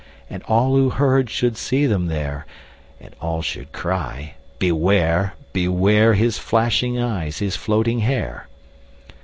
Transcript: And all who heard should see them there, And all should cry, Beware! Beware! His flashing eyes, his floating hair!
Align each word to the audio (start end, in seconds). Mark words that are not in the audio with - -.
And 0.31 0.41
all 0.47 0.71
who 0.75 0.89
heard 0.89 1.29
should 1.29 1.55
see 1.57 1.85
them 1.85 2.07
there, 2.07 2.47
And 2.99 3.13
all 3.21 3.43
should 3.43 3.71
cry, 3.71 4.33
Beware! 4.57 5.35
Beware! 5.53 6.15
His 6.15 6.39
flashing 6.39 6.97
eyes, 6.99 7.37
his 7.37 7.55
floating 7.55 7.99
hair! 7.99 8.47